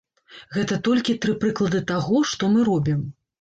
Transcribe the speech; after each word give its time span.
Гэта 0.55 0.77
толькі 0.87 1.15
тры 1.25 1.35
прыклады 1.43 1.83
таго, 1.93 2.23
што 2.33 2.51
мы 2.55 2.65
робім. 2.73 3.07